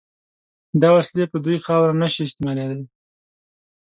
[0.81, 2.81] دا وسلې په دوی خاوره نشي استعمالېدای.